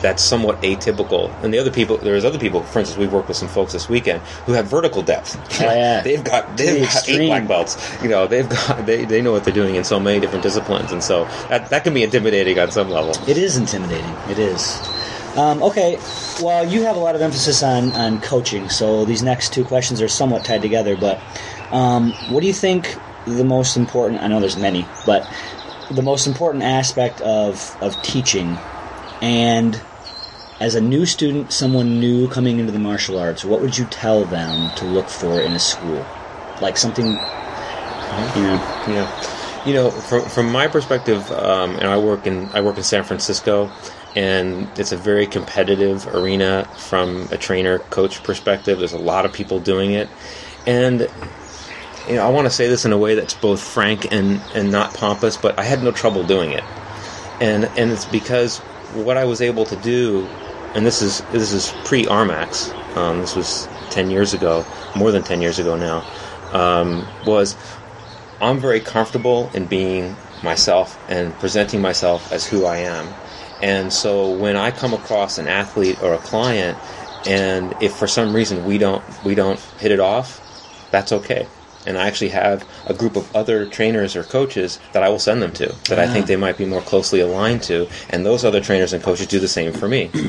[0.02, 1.32] that's somewhat atypical.
[1.42, 2.62] And the other people, there's other people.
[2.62, 5.36] For instance, we've worked with some folks this weekend who have vertical depth.
[5.60, 6.00] Oh, yeah.
[6.08, 7.28] they've got they've The got eight extreme.
[7.28, 7.76] black belts.
[8.02, 10.92] You know, they've got they, they know what they're doing in so many different disciplines,
[10.92, 13.12] and so that that can be intimidating on some level.
[13.28, 14.14] It is intimidating.
[14.30, 14.78] It is.
[15.36, 15.98] Um, okay,
[16.42, 20.02] well, you have a lot of emphasis on, on coaching, so these next two questions
[20.02, 20.96] are somewhat tied together.
[20.96, 21.20] But
[21.70, 24.22] um, what do you think the most important?
[24.22, 25.28] I know there's many, but
[25.90, 28.58] the most important aspect of of teaching,
[29.22, 29.80] and
[30.60, 34.24] as a new student, someone new coming into the martial arts, what would you tell
[34.24, 36.04] them to look for in a school?
[36.60, 38.58] Like something, you know.
[38.88, 42.82] Yeah, you know, from from my perspective, um, and I work in I work in
[42.82, 43.70] San Francisco,
[44.14, 48.78] and it's a very competitive arena from a trainer coach perspective.
[48.78, 50.08] There's a lot of people doing it,
[50.66, 51.08] and
[52.08, 54.70] you know, I want to say this in a way that's both frank and and
[54.70, 56.64] not pompous, but I had no trouble doing it,
[57.40, 58.58] and and it's because
[58.94, 60.26] what I was able to do,
[60.74, 62.74] and this is this is pre RMAX.
[62.96, 64.64] Um, this was ten years ago,
[64.96, 66.04] more than ten years ago now.
[66.52, 67.56] Um, was
[68.40, 73.08] I'm very comfortable in being myself and presenting myself as who I am.
[73.60, 76.78] And so when I come across an athlete or a client
[77.26, 80.40] and if for some reason we don't we don't hit it off,
[80.90, 81.48] that's okay.
[81.86, 85.42] And I actually have a group of other trainers or coaches that I will send
[85.42, 86.28] them to that I think ah.
[86.28, 89.48] they might be more closely aligned to and those other trainers and coaches do the
[89.48, 90.10] same for me.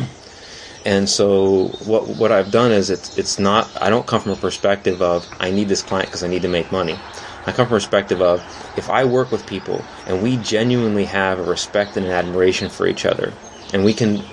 [0.86, 4.38] And so what what I've done is it's it's not I don't come from a
[4.38, 6.96] perspective of I need this client because I need to make money.
[7.46, 8.42] I come from a perspective of
[8.78, 12.88] if I work with people and we genuinely have a respect and an admiration for
[12.88, 13.34] each other,
[13.74, 14.24] and we can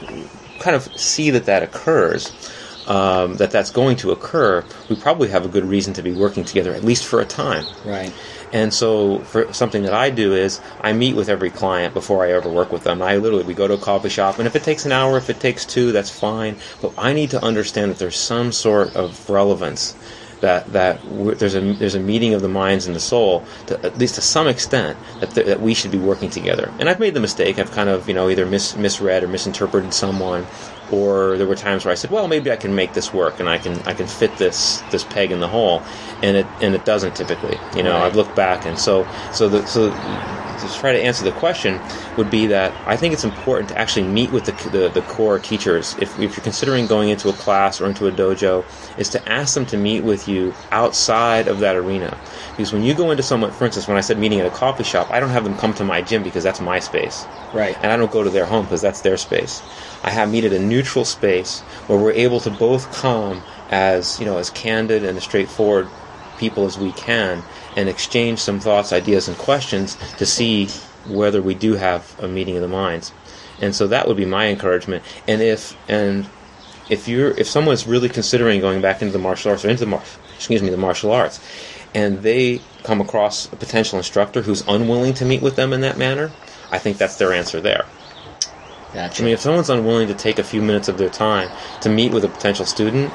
[0.59, 2.33] kind of see that that occurs,
[2.87, 6.45] um, that that's going to occur, we probably have a good reason to be working
[6.45, 7.65] together at least for a time.
[7.85, 8.13] Right.
[8.53, 12.33] And so, for something that I do is I meet with every client before I
[12.33, 13.03] ever work with them.
[13.03, 15.29] I literally we go to a coffee shop, and if it takes an hour, if
[15.29, 16.57] it takes two, that's fine.
[16.81, 19.95] But I need to understand that there's some sort of relevance.
[20.43, 21.01] That that
[21.39, 24.21] there's a there's a meeting of the minds and the soul, to, at least to
[24.21, 26.71] some extent, that th- that we should be working together.
[26.79, 27.59] And I've made the mistake.
[27.59, 30.47] I've kind of you know either mis- misread or misinterpreted someone,
[30.93, 33.49] or there were times where I said, well, maybe I can make this work and
[33.49, 35.83] I can I can fit this this peg in the hole,
[36.23, 37.59] and it and it doesn't typically.
[37.75, 38.05] You know, Right.
[38.05, 39.91] I've looked back, and so so the so
[40.75, 41.83] to try to answer the question
[42.17, 45.39] would be that I think it's important to actually meet with the the, the core
[45.41, 49.29] teachers if if you're considering going into a class or into a dojo, is to
[49.29, 52.21] ask them to meet with you outside of that arena.
[52.57, 54.85] Because when you go into someone, for instance, when I said meeting at a coffee
[54.85, 57.79] shop, I don't have them come to my gym because that's my space Right.
[57.81, 59.65] and I don't go to their home because that's their space.
[60.03, 64.27] I have meet at a neutral space where we're able to both come as you
[64.27, 65.93] know as candid and as straightforward
[66.37, 70.67] people as we can and exchange some thoughts, ideas, and questions to see
[71.07, 73.13] whether we do have a meeting of the minds.
[73.61, 75.05] And so that would be my encouragement.
[75.29, 76.29] And if and
[76.89, 79.91] if you're if someone's really considering going back into the martial arts or into the
[79.91, 80.03] mar-
[80.35, 81.41] excuse me the martial arts,
[81.95, 85.97] and they come across a potential instructor who's unwilling to meet with them in that
[85.97, 86.31] manner,
[86.71, 87.87] I think that's their answer there.
[88.93, 89.23] Gotcha.
[89.23, 91.51] I mean, if someone's unwilling to take a few minutes of their time
[91.83, 93.13] to meet with a potential student,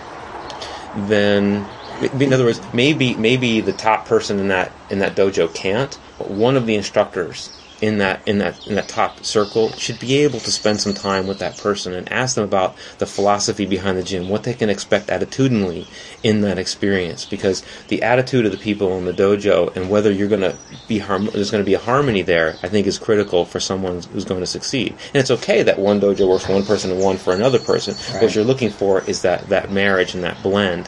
[0.95, 1.67] then
[2.01, 6.29] in other words, maybe maybe the top person in that in that dojo can't, but
[6.29, 7.49] one of the instructors
[7.81, 11.25] in that in that in that top circle should be able to spend some time
[11.25, 14.69] with that person and ask them about the philosophy behind the gym, what they can
[14.69, 15.87] expect attitudinally
[16.23, 20.27] in that experience, because the attitude of the people in the dojo and whether you're
[20.27, 20.55] going to
[20.87, 24.01] be harm- there's going to be a harmony there, I think is critical for someone
[24.13, 24.91] who's going to succeed.
[25.13, 27.95] And it's okay that one dojo works for one person and one for another person.
[28.13, 28.23] Right.
[28.23, 30.87] What you're looking for is that that marriage and that blend.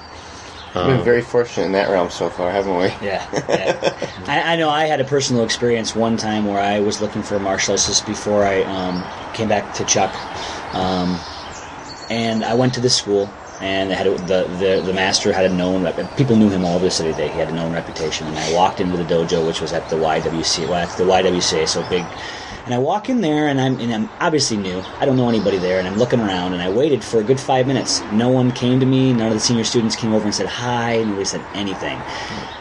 [0.76, 2.88] We've been very fortunate in that realm so far, haven't we?
[3.06, 4.10] Yeah, yeah.
[4.28, 7.36] I, I know I had a personal experience one time where I was looking for
[7.36, 10.14] a martial artist before I um, came back to Chuck,
[10.74, 11.20] um,
[12.10, 13.30] and I went to this school
[13.62, 15.86] and had a, the, the the master had a known.
[16.18, 17.12] People knew him all over the city.
[17.12, 18.28] They, he had a known reputation.
[18.28, 21.68] And I walked into the dojo, which was at the YWCA, well, at the YWCA,
[21.68, 22.04] so big.
[22.66, 24.82] And I walk in there, and I'm and I'm obviously new.
[25.00, 27.40] I don't know anybody there, and I'm looking around, and I waited for a good
[27.40, 28.02] five minutes.
[28.14, 29.12] No one came to me.
[29.12, 31.04] None of the senior students came over and said hi.
[31.04, 32.00] Nobody said anything.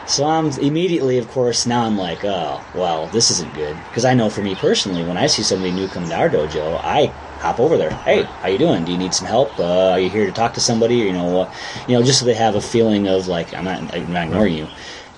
[0.05, 3.77] So I'm immediately, of course, now I'm like, oh, well, this isn't good.
[3.87, 6.81] Because I know for me personally, when I see somebody new come to our dojo,
[6.83, 7.05] I
[7.39, 7.91] hop over there.
[7.91, 8.83] Hey, how you doing?
[8.83, 9.57] Do you need some help?
[9.57, 11.01] Uh, are you here to talk to somebody?
[11.03, 11.53] Or, you know, uh,
[11.87, 14.55] you know, just so they have a feeling of like, I'm not, I'm not ignoring
[14.55, 14.67] you.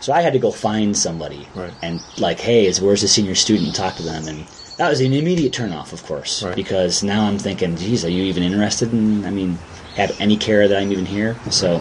[0.01, 1.73] So I had to go find somebody Right.
[1.81, 3.73] and like, hey, is where's the senior student?
[3.75, 4.45] Talk to them and.
[4.77, 6.55] That was an immediate turnoff, of course, Right.
[6.55, 9.25] because now I'm thinking, geez, are you even interested in?
[9.25, 9.57] I mean,
[9.95, 11.37] have any care that I'm even here?
[11.49, 11.77] So,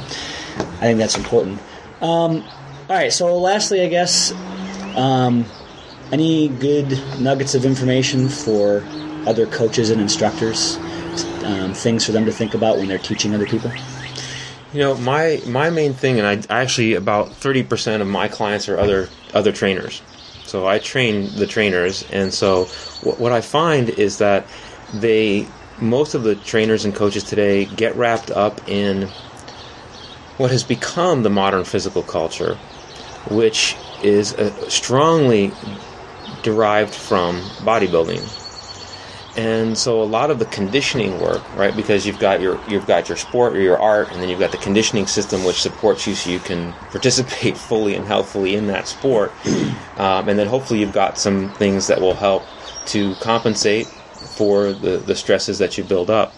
[0.57, 1.59] I think that's important.
[2.01, 2.45] Um,
[2.89, 3.13] all right.
[3.13, 4.33] So, lastly, I guess,
[4.95, 5.45] um,
[6.13, 8.85] any good nuggets of information for
[9.27, 10.79] other coaches and instructors
[11.45, 13.71] um, things for them to think about when they're teaching other people?
[14.73, 18.69] You know, my my main thing, and I actually about thirty percent of my clients
[18.69, 20.03] are other other trainers.
[20.55, 22.67] So I train the trainers, and so
[23.03, 24.47] what, what I find is that
[24.93, 25.49] they
[25.81, 29.09] most of the trainers and coaches today get wrapped up in
[30.37, 32.55] what has become the modern physical culture,
[33.33, 33.75] which
[34.05, 35.51] is uh, strongly
[36.45, 38.44] derived from bodybuilding.
[39.37, 41.75] And so a lot of the conditioning work, right?
[41.75, 44.53] Because you've got your you've got your sport or your art, and then you've got
[44.53, 48.87] the conditioning system which supports you so you can participate fully and healthfully in that
[48.87, 49.33] sport.
[49.97, 52.45] Um, and then hopefully you've got some things that will help
[52.87, 56.35] to compensate for the, the stresses that you build up.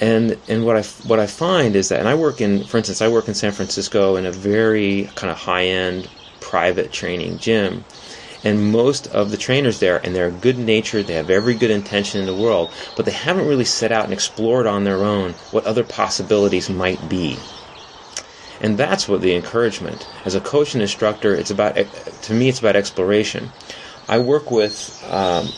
[0.00, 3.02] And and what I what I find is that, and I work in, for instance,
[3.02, 6.08] I work in San Francisco in a very kind of high end
[6.40, 7.84] private training gym.
[8.42, 12.20] And most of the trainers there, and they're good natured, they have every good intention
[12.20, 15.66] in the world, but they haven't really set out and explored on their own what
[15.66, 17.38] other possibilities might be.
[18.60, 20.06] And that's what the encouragement.
[20.24, 23.52] As a coach and instructor, it's about, to me, it's about exploration.
[24.08, 25.52] I work with um,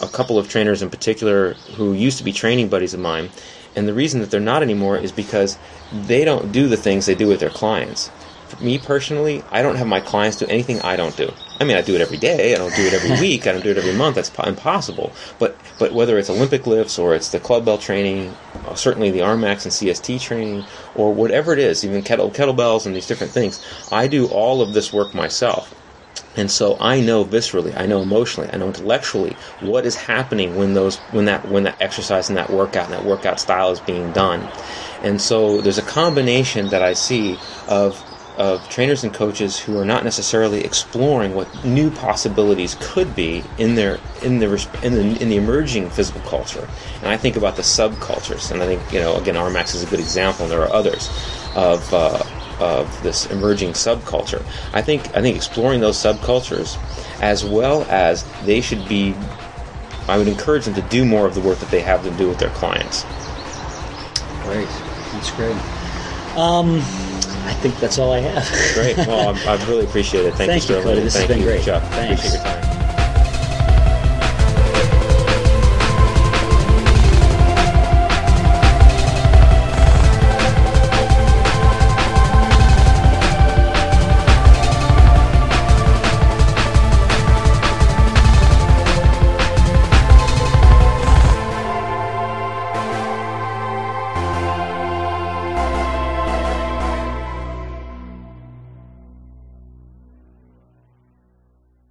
[0.00, 3.30] a couple of trainers in particular who used to be training buddies of mine,
[3.76, 5.58] and the reason that they're not anymore is because
[5.92, 8.10] they don't do the things they do with their clients.
[8.48, 11.32] For me personally, I don't have my clients do anything I don't do.
[11.60, 12.54] I mean, I do it every day.
[12.54, 13.46] I don't do it every week.
[13.46, 14.16] I don't do it every month.
[14.16, 15.12] That's impossible.
[15.38, 18.34] But but whether it's Olympic lifts or it's the Clubbell training,
[18.66, 20.64] uh, certainly the RMAX and CST training,
[20.94, 24.74] or whatever it is, even kettle kettlebells and these different things, I do all of
[24.74, 25.74] this work myself.
[26.36, 30.74] And so I know viscerally, I know emotionally, I know intellectually what is happening when
[30.74, 34.10] those when that when that exercise and that workout and that workout style is being
[34.12, 34.48] done.
[35.02, 37.38] And so there's a combination that I see
[37.68, 38.02] of
[38.36, 43.74] of trainers and coaches who are not necessarily exploring what new possibilities could be in
[43.74, 46.68] their in the in the in the emerging physical culture.
[47.00, 49.86] And I think about the subcultures, and I think you know again, RMAX is a
[49.86, 51.08] good example, and there are others
[51.54, 51.92] of.
[51.92, 52.22] Uh,
[52.60, 54.40] of this emerging subculture.
[54.72, 56.78] I think I think exploring those subcultures,
[57.20, 59.12] as well as they should be,
[60.06, 62.28] I would encourage them to do more of the work that they have to do
[62.28, 63.02] with their clients.
[64.44, 64.68] Great,
[65.12, 65.56] that's great.
[66.36, 66.80] Um,
[67.46, 68.74] I think that's all I have.
[68.74, 68.96] great.
[69.06, 70.34] Well, I, I really appreciate it.
[70.34, 70.82] Thank, Thank you, you.
[70.82, 71.00] Cody.
[71.00, 71.64] This has been you, great.
[71.64, 71.82] Chuck.
[71.90, 72.34] Thanks.
[72.34, 72.83] Appreciate your time.